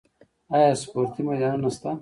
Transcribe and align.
آیا 0.55 0.71
سپورتي 0.81 1.21
میدانونه 1.27 1.69
شته؟ 1.75 1.89